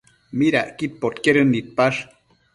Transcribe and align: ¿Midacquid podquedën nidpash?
¿Midacquid 0.41 0.95
podquedën 1.03 1.47
nidpash? 1.53 2.03